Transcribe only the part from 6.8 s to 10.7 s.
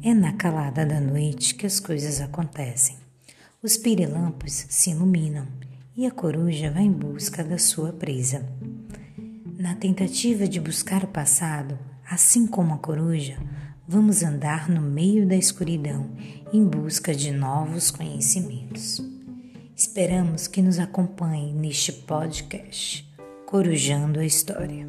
em busca da sua presa. Na tentativa de